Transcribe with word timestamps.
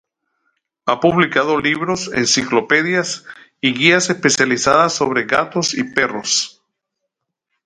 Ha 0.87 0.99
publicado 0.99 1.61
libros, 1.61 2.09
enciclopedias 2.15 3.23
y 3.59 3.75
guías 3.75 4.09
especializadas 4.09 4.93
sobre 4.95 5.25
gatos 5.25 5.75
y 5.75 5.83
perros. 5.83 6.63